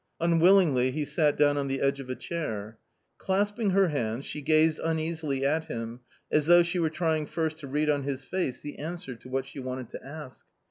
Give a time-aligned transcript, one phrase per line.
[0.19, 2.79] Unwillingly he sat down on the edge of a chair.
[3.19, 5.99] Clasping her hands she gazed uneasily at him,
[6.31, 9.45] as though she were trying first to read on his face the answer to what
[9.45, 10.43] she wanted to ask.